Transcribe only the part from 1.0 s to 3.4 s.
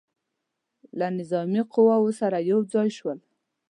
نظامي قواوو سره یو ځای شول.